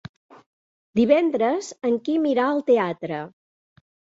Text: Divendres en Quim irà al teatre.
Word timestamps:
Divendres 0.99 1.69
en 1.91 1.99
Quim 2.09 2.27
irà 2.33 2.49
al 2.55 2.65
teatre. 2.73 3.21